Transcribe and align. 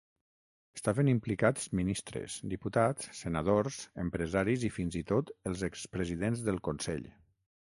Estaven 0.77 1.09
implicats 1.11 1.67
ministres, 1.79 2.37
diputats, 2.53 3.11
senadors, 3.19 3.77
empresaris 4.05 4.67
i 4.71 4.73
fins 4.79 4.99
i 5.03 5.03
tot 5.13 5.31
els 5.53 5.63
expresidents 5.69 6.45
del 6.51 6.61
Consell. 6.71 7.07